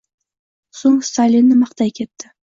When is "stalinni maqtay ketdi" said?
1.07-2.27